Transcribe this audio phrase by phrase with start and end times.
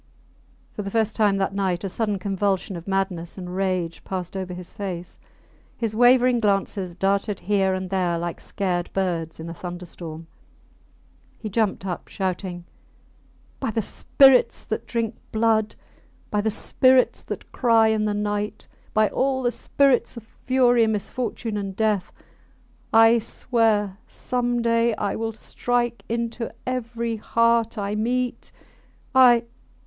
[0.73, 4.51] For the first time that night a sudden convulsion of madness and rage passed over
[4.51, 5.19] his face.
[5.77, 10.25] His wavering glances darted here and there like scared birds in a thunderstorm.
[11.37, 12.65] He jumped up, shouting
[13.59, 15.75] By the spirits that drink blood:
[16.31, 21.57] by the spirits that cry in the night: by all the spirits of fury, misfortune,
[21.57, 22.11] and death,
[22.91, 28.51] I swear some day I will strike into every heart I meet
[29.13, 29.43] I..